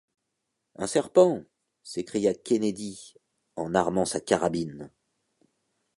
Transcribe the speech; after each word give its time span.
Un 0.77 0.87
serpent! 0.87 1.43
s’écria 1.83 2.33
Kennedy 2.33 3.13
en 3.55 3.75
armant 3.75 4.05
sa 4.05 4.19
carabine. 4.19 4.89